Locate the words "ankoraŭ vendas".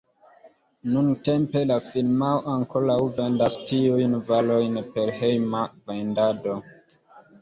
2.55-3.59